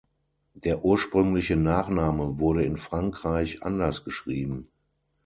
Der 0.55 0.83
ursprüngliche 0.83 1.55
Nachname 1.55 2.39
wurde 2.39 2.63
in 2.65 2.77
Frankreich 2.79 3.61
anders 3.61 4.03
geschrieben. 4.03 4.67